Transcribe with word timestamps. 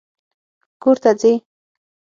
کور 0.81 0.97
ته 1.03 1.11
ځې؟ 1.19 1.31